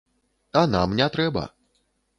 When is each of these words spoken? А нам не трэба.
А 0.61 0.65
нам 0.77 0.97
не 1.03 1.11
трэба. 1.19 1.47